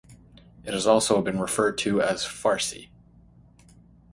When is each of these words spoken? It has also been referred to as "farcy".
It 0.65 0.73
has 0.73 0.87
also 0.87 1.21
been 1.21 1.39
referred 1.39 1.77
to 1.77 2.01
as 2.01 2.23
"farcy". 2.23 2.89